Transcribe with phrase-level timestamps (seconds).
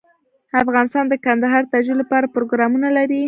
[0.63, 3.19] افغانستان د کندهار د ترویج لپاره پروګرامونه لري.